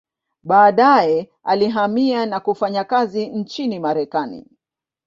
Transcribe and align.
Baadaye 0.43 1.29
alihamia 1.43 2.25
na 2.25 2.39
kufanya 2.39 2.83
kazi 2.83 3.27
nchini 3.27 3.79
Marekani. 3.79 4.45